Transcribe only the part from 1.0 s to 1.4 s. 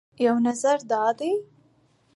دی